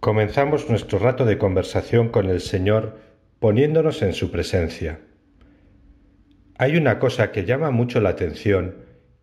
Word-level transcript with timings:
Comenzamos 0.00 0.70
nuestro 0.70 1.00
rato 1.00 1.24
de 1.24 1.38
conversación 1.38 2.10
con 2.10 2.30
el 2.30 2.40
Señor 2.40 2.98
poniéndonos 3.40 4.00
en 4.02 4.12
su 4.12 4.30
presencia. 4.30 5.00
Hay 6.56 6.76
una 6.76 7.00
cosa 7.00 7.32
que 7.32 7.44
llama 7.44 7.72
mucho 7.72 8.00
la 8.00 8.10
atención 8.10 8.76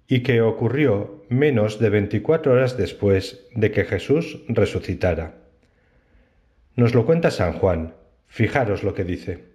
y 0.05 0.21
que 0.21 0.41
ocurrió 0.41 1.23
menos 1.29 1.79
de 1.79 1.89
veinticuatro 1.89 2.51
horas 2.51 2.75
después 2.75 3.47
de 3.55 3.71
que 3.71 3.85
Jesús 3.85 4.43
resucitara. 4.49 5.35
Nos 6.75 6.93
lo 6.93 7.05
cuenta 7.05 7.31
San 7.31 7.53
Juan. 7.53 7.93
Fijaros 8.27 8.83
lo 8.83 8.93
que 8.93 9.05
dice. 9.05 9.45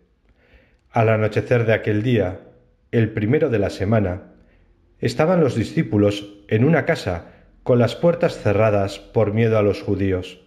Al 0.90 1.10
anochecer 1.10 1.66
de 1.66 1.74
aquel 1.74 2.02
día, 2.02 2.40
el 2.92 3.10
primero 3.10 3.50
de 3.50 3.58
la 3.58 3.68
semana, 3.68 4.32
estaban 5.00 5.40
los 5.40 5.54
discípulos 5.54 6.38
en 6.48 6.64
una 6.64 6.86
casa 6.86 7.26
con 7.62 7.78
las 7.78 7.94
puertas 7.94 8.38
cerradas 8.38 8.98
por 8.98 9.34
miedo 9.34 9.58
a 9.58 9.62
los 9.62 9.82
judíos. 9.82 10.46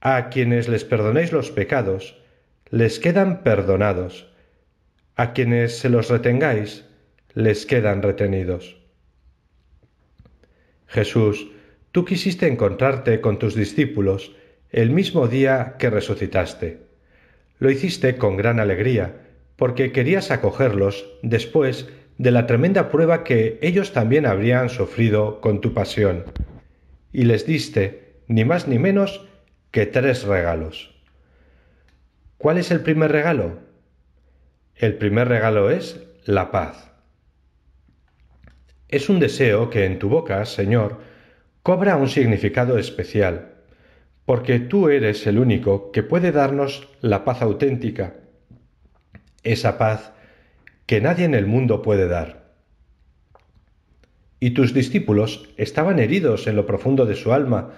A 0.00 0.28
quienes 0.28 0.68
les 0.68 0.84
perdonéis 0.84 1.32
los 1.32 1.50
pecados, 1.50 2.22
les 2.70 3.00
quedan 3.00 3.42
perdonados. 3.42 4.32
A 5.16 5.32
quienes 5.32 5.78
se 5.78 5.88
los 5.88 6.08
retengáis, 6.08 6.84
les 7.34 7.66
quedan 7.66 8.02
retenidos. 8.02 8.76
Jesús, 10.86 11.50
tú 11.92 12.04
quisiste 12.04 12.46
encontrarte 12.46 13.20
con 13.20 13.38
tus 13.38 13.54
discípulos 13.54 14.34
el 14.70 14.90
mismo 14.90 15.26
día 15.26 15.76
que 15.78 15.90
resucitaste. 15.90 16.78
Lo 17.58 17.70
hiciste 17.70 18.16
con 18.16 18.36
gran 18.36 18.60
alegría, 18.60 19.16
porque 19.56 19.90
querías 19.90 20.30
acogerlos 20.30 21.10
después 21.22 21.88
de 22.18 22.30
la 22.30 22.46
tremenda 22.46 22.88
prueba 22.88 23.24
que 23.24 23.58
ellos 23.62 23.92
también 23.92 24.26
habrían 24.26 24.68
sufrido 24.68 25.40
con 25.40 25.60
tu 25.60 25.74
pasión. 25.74 26.24
Y 27.12 27.24
les 27.24 27.46
diste, 27.46 28.14
ni 28.28 28.44
más 28.44 28.68
ni 28.68 28.78
menos, 28.78 29.26
que 29.70 29.86
tres 29.86 30.24
regalos. 30.24 30.94
¿Cuál 32.38 32.58
es 32.58 32.70
el 32.70 32.80
primer 32.80 33.12
regalo? 33.12 33.58
El 34.74 34.94
primer 34.96 35.28
regalo 35.28 35.70
es 35.70 36.00
la 36.24 36.50
paz. 36.50 36.92
Es 38.88 39.08
un 39.08 39.18
deseo 39.20 39.70
que 39.70 39.84
en 39.84 39.98
tu 39.98 40.08
boca, 40.08 40.44
Señor, 40.46 41.00
cobra 41.62 41.96
un 41.96 42.08
significado 42.08 42.78
especial, 42.78 43.54
porque 44.24 44.60
tú 44.60 44.88
eres 44.88 45.26
el 45.26 45.38
único 45.38 45.90
que 45.90 46.02
puede 46.02 46.32
darnos 46.32 46.88
la 47.00 47.24
paz 47.24 47.42
auténtica, 47.42 48.14
esa 49.42 49.76
paz 49.78 50.12
que 50.86 51.00
nadie 51.00 51.24
en 51.24 51.34
el 51.34 51.46
mundo 51.46 51.82
puede 51.82 52.08
dar. 52.08 52.48
Y 54.40 54.50
tus 54.50 54.72
discípulos 54.72 55.48
estaban 55.56 55.98
heridos 55.98 56.46
en 56.46 56.56
lo 56.56 56.64
profundo 56.64 57.04
de 57.04 57.16
su 57.16 57.32
alma 57.32 57.74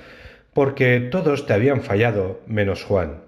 porque 0.53 1.01
todos 1.01 1.47
te 1.47 1.53
habían 1.53 1.83
fallado 1.83 2.41
menos 2.47 2.84
Juan. 2.84 3.23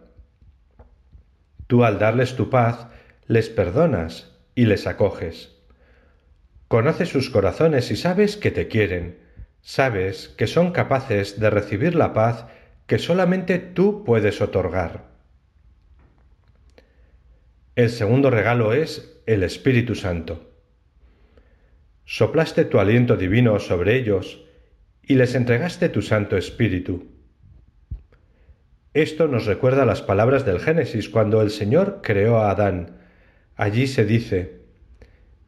Tú 1.67 1.85
al 1.85 1.99
darles 1.99 2.37
tu 2.37 2.51
paz, 2.51 2.89
les 3.27 3.49
perdonas 3.49 4.37
y 4.55 4.67
les 4.67 4.87
acoges. 4.87 5.57
Conoces 6.69 7.09
sus 7.09 7.31
corazones 7.31 7.91
y 7.91 7.97
sabes 7.97 8.37
que 8.37 8.51
te 8.51 8.69
quieren, 8.69 9.19
sabes 9.61 10.29
que 10.29 10.47
son 10.47 10.73
capaces 10.73 11.39
de 11.39 11.51
recibir 11.51 11.95
la 11.95 12.13
paz 12.13 12.47
que 12.87 12.99
solamente 12.99 13.59
tú 13.59 14.05
puedes 14.05 14.41
otorgar. 14.41 15.13
El 17.75 17.89
segundo 17.89 18.29
regalo 18.29 18.75
es 18.75 19.23
el 19.27 19.43
Espíritu 19.43 19.95
Santo. 19.95 20.51
Soplaste 22.05 22.65
tu 22.65 22.79
aliento 22.81 23.17
divino 23.17 23.59
sobre 23.61 23.97
ellos 23.97 24.45
y 25.03 25.15
les 25.15 25.35
entregaste 25.35 25.89
tu 25.89 26.03
Santo 26.03 26.37
Espíritu. 26.37 27.12
Esto 28.95 29.27
nos 29.27 29.47
recuerda 29.47 29.87
las 29.87 30.03
palabras 30.03 30.45
del 30.45 30.61
Génesis 30.61 31.09
cuando 31.09 31.41
el 31.41 31.51
Señor 31.51 32.01
creó 32.03 32.39
a 32.39 32.51
Adán. 32.51 32.99
Allí 33.57 33.87
se 33.87 34.05
dice, 34.05 34.61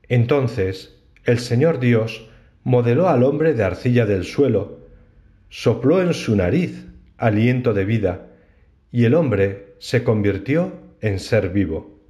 Entonces 0.09 1.03
el 1.25 1.39
Señor 1.39 1.79
Dios 1.79 2.31
modeló 2.63 3.11
al 3.11 3.23
hombre 3.23 3.53
de 3.53 3.63
arcilla 3.63 4.07
del 4.07 4.25
suelo, 4.25 4.81
sopló 5.51 6.01
en 6.01 6.15
su 6.15 6.35
nariz 6.37 6.87
aliento 7.19 7.75
de 7.75 7.85
vida, 7.85 8.29
y 8.91 9.05
el 9.05 9.15
hombre 9.15 9.75
se 9.79 10.03
convirtió 10.05 10.73
en 11.03 11.19
ser 11.19 11.51
vivo. 11.51 12.01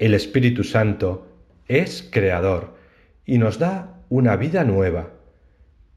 El 0.00 0.12
Espíritu 0.14 0.64
Santo 0.64 1.28
es 1.68 2.08
creador 2.10 2.74
y 3.24 3.38
nos 3.38 3.60
da 3.60 4.00
una 4.08 4.34
vida 4.34 4.64
nueva. 4.64 5.10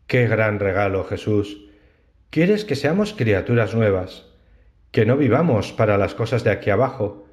Qué 0.06 0.28
gran 0.28 0.60
regalo, 0.60 1.04
Jesús 1.04 1.65
Quieres 2.30 2.66
que 2.66 2.76
seamos 2.76 3.14
criaturas 3.14 3.74
nuevas, 3.74 4.26
que 4.92 5.06
no 5.06 5.18
vivamos 5.18 5.74
para 5.74 5.98
las 5.98 6.16
cosas 6.16 6.46
de 6.46 6.52
aquí 6.52 6.70
abajo, 6.70 7.28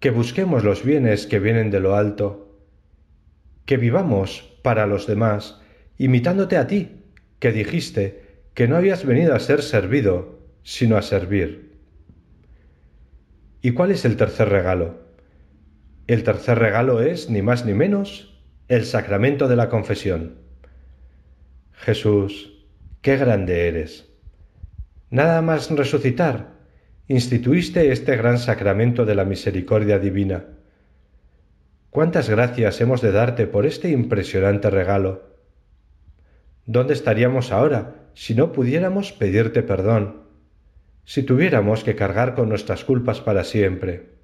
que 0.00 0.10
busquemos 0.10 0.62
los 0.62 0.84
bienes 0.84 1.26
que 1.26 1.40
vienen 1.40 1.70
de 1.70 1.80
lo 1.80 1.96
alto, 1.96 2.56
que 3.66 3.76
vivamos 3.76 4.58
para 4.62 4.86
los 4.86 5.06
demás, 5.06 5.60
imitándote 5.98 6.56
a 6.56 6.66
ti, 6.66 7.02
que 7.40 7.50
dijiste 7.50 8.44
que 8.54 8.68
no 8.68 8.76
habías 8.76 9.04
venido 9.04 9.34
a 9.34 9.40
ser 9.40 9.62
servido, 9.62 10.38
sino 10.62 10.96
a 10.96 11.02
servir. 11.02 11.80
¿Y 13.60 13.72
cuál 13.72 13.90
es 13.90 14.04
el 14.04 14.16
tercer 14.16 14.48
regalo? 14.50 15.00
El 16.06 16.22
tercer 16.22 16.60
regalo 16.60 17.02
es, 17.02 17.28
ni 17.28 17.42
más 17.42 17.64
ni 17.64 17.74
menos, 17.74 18.40
el 18.68 18.84
sacramento 18.84 19.48
de 19.48 19.56
la 19.56 19.68
confesión. 19.68 20.36
Jesús, 21.72 22.64
qué 23.00 23.16
grande 23.16 23.66
eres 23.66 24.13
nada 25.14 25.42
más 25.42 25.70
resucitar, 25.70 26.54
instituiste 27.06 27.92
este 27.92 28.16
gran 28.16 28.36
sacramento 28.36 29.04
de 29.04 29.14
la 29.14 29.24
misericordia 29.24 30.00
divina. 30.00 30.46
¿Cuántas 31.90 32.28
gracias 32.28 32.80
hemos 32.80 33.00
de 33.00 33.12
darte 33.12 33.46
por 33.46 33.64
este 33.64 33.90
impresionante 33.90 34.70
regalo? 34.70 35.22
¿Dónde 36.66 36.94
estaríamos 36.94 37.52
ahora 37.52 38.08
si 38.14 38.34
no 38.34 38.50
pudiéramos 38.50 39.12
pedirte 39.12 39.62
perdón, 39.62 40.24
si 41.04 41.22
tuviéramos 41.22 41.84
que 41.84 41.94
cargar 41.94 42.34
con 42.34 42.48
nuestras 42.48 42.82
culpas 42.82 43.20
para 43.20 43.44
siempre? 43.44 44.16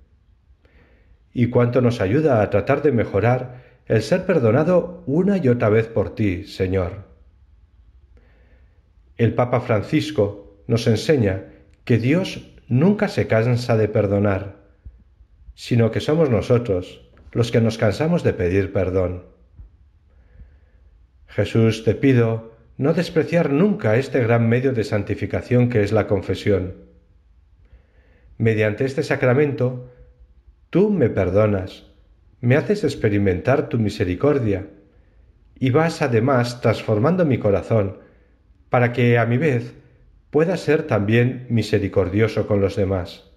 ¿Y 1.32 1.50
cuánto 1.50 1.82
nos 1.82 2.00
ayuda 2.00 2.42
a 2.42 2.50
tratar 2.50 2.82
de 2.82 2.90
mejorar 2.90 3.62
el 3.86 4.02
ser 4.02 4.26
perdonado 4.26 5.04
una 5.06 5.36
y 5.36 5.46
otra 5.46 5.68
vez 5.68 5.86
por 5.86 6.16
ti, 6.16 6.42
Señor? 6.48 7.04
El 9.16 9.34
Papa 9.34 9.60
Francisco, 9.60 10.49
nos 10.70 10.86
enseña 10.86 11.46
que 11.84 11.98
Dios 11.98 12.54
nunca 12.68 13.08
se 13.08 13.26
cansa 13.26 13.76
de 13.76 13.88
perdonar, 13.88 14.58
sino 15.56 15.90
que 15.90 15.98
somos 15.98 16.30
nosotros 16.30 17.10
los 17.32 17.50
que 17.50 17.60
nos 17.60 17.76
cansamos 17.76 18.22
de 18.22 18.34
pedir 18.34 18.72
perdón. 18.72 19.24
Jesús, 21.26 21.82
te 21.82 21.96
pido 21.96 22.54
no 22.76 22.92
despreciar 22.94 23.50
nunca 23.50 23.96
este 23.96 24.20
gran 24.20 24.48
medio 24.48 24.72
de 24.72 24.84
santificación 24.84 25.70
que 25.70 25.82
es 25.82 25.90
la 25.90 26.06
confesión. 26.06 26.76
Mediante 28.38 28.84
este 28.84 29.02
sacramento, 29.02 29.90
tú 30.70 30.90
me 30.90 31.10
perdonas, 31.10 31.86
me 32.40 32.54
haces 32.54 32.84
experimentar 32.84 33.68
tu 33.68 33.76
misericordia 33.80 34.68
y 35.58 35.70
vas 35.70 36.00
además 36.00 36.60
transformando 36.60 37.24
mi 37.24 37.38
corazón 37.38 37.98
para 38.68 38.92
que 38.92 39.18
a 39.18 39.26
mi 39.26 39.36
vez 39.36 39.79
pueda 40.30 40.56
ser 40.56 40.84
también 40.84 41.46
misericordioso 41.50 42.46
con 42.46 42.60
los 42.60 42.76
demás. 42.76 43.30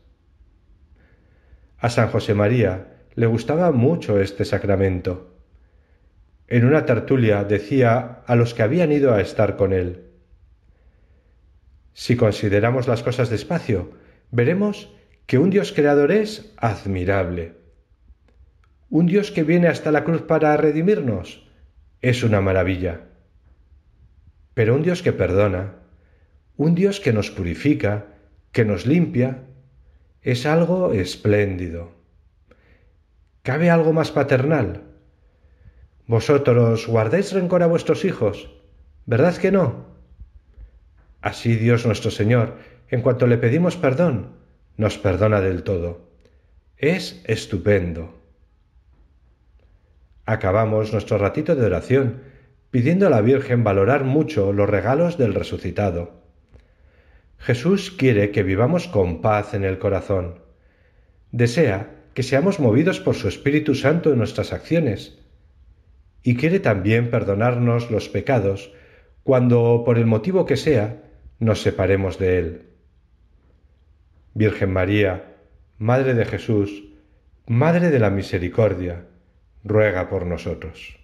A 1.77 1.89
San 1.89 2.07
José 2.09 2.33
María 2.33 2.93
le 3.15 3.25
gustaba 3.25 3.71
mucho 3.71 4.19
este 4.19 4.45
sacramento. 4.45 5.35
En 6.47 6.65
una 6.65 6.85
tertulia 6.85 7.43
decía 7.43 8.21
a 8.25 8.35
los 8.35 8.53
que 8.53 8.63
habían 8.63 8.91
ido 8.91 9.13
a 9.13 9.21
estar 9.21 9.57
con 9.57 9.73
él, 9.73 10.11
Si 11.93 12.15
consideramos 12.15 12.87
las 12.87 13.03
cosas 13.03 13.29
despacio, 13.29 13.91
veremos 14.31 14.91
que 15.27 15.37
un 15.37 15.49
Dios 15.49 15.73
creador 15.73 16.11
es 16.11 16.53
admirable. 16.57 17.53
Un 18.89 19.05
Dios 19.05 19.31
que 19.31 19.43
viene 19.43 19.67
hasta 19.67 19.91
la 19.91 20.03
cruz 20.03 20.23
para 20.23 20.55
redimirnos 20.57 21.47
es 22.01 22.23
una 22.23 22.41
maravilla. 22.41 23.01
Pero 24.53 24.75
un 24.75 24.83
Dios 24.83 25.03
que 25.03 25.13
perdona, 25.13 25.82
un 26.57 26.75
Dios 26.75 27.00
que 27.00 27.13
nos 27.13 27.31
purifica, 27.31 28.07
que 28.51 28.65
nos 28.65 28.85
limpia, 28.85 29.44
es 30.21 30.45
algo 30.45 30.94
espléndido. 30.94 31.91
¿Cabe 33.41 33.69
algo 33.69 33.91
más 33.91 34.11
paternal? 34.11 34.83
¿Vosotros 36.07 36.88
guardáis 36.88 37.33
rencor 37.33 37.63
a 37.63 37.67
vuestros 37.67 38.05
hijos? 38.05 38.50
¿Verdad 39.05 39.35
que 39.38 39.51
no? 39.51 39.85
Así 41.21 41.55
Dios 41.55 41.85
nuestro 41.85 42.11
Señor, 42.11 42.57
en 42.89 43.01
cuanto 43.01 43.27
le 43.27 43.38
pedimos 43.38 43.75
perdón, 43.75 44.33
nos 44.77 44.97
perdona 44.97 45.41
del 45.41 45.63
todo. 45.63 46.09
Es 46.77 47.21
estupendo. 47.25 48.21
Acabamos 50.25 50.94
nuestro 50.94 51.17
ratito 51.17 51.55
de 51.55 51.65
oración 51.65 52.21
pidiendo 52.71 53.07
a 53.07 53.09
la 53.09 53.21
Virgen 53.21 53.63
valorar 53.63 54.03
mucho 54.03 54.53
los 54.53 54.69
regalos 54.69 55.17
del 55.17 55.33
resucitado. 55.33 56.22
Jesús 57.43 57.91
quiere 57.91 58.31
que 58.31 58.41
vivamos 58.41 58.87
con 58.87 59.19
paz 59.21 59.53
en 59.53 59.65
el 59.65 59.77
corazón. 59.77 60.39
Desea 61.33 61.89
que 62.13 62.23
seamos 62.23 62.61
movidos 62.61 63.01
por 63.01 63.15
su 63.15 63.27
Espíritu 63.27 63.75
Santo 63.75 64.13
en 64.13 64.17
nuestras 64.17 64.53
acciones. 64.53 65.19
Y 66.21 66.37
quiere 66.37 66.61
también 66.61 67.09
perdonarnos 67.09 67.91
los 67.91 68.07
pecados 68.07 68.71
cuando, 69.23 69.83
por 69.85 69.97
el 69.97 70.05
motivo 70.05 70.45
que 70.45 70.55
sea, 70.55 71.03
nos 71.39 71.61
separemos 71.61 72.17
de 72.17 72.39
Él. 72.39 72.61
Virgen 74.33 74.71
María, 74.71 75.35
Madre 75.77 76.13
de 76.13 76.23
Jesús, 76.23 76.85
Madre 77.45 77.89
de 77.89 77.99
la 77.99 78.09
Misericordia, 78.09 79.05
ruega 79.65 80.07
por 80.07 80.25
nosotros. 80.25 81.02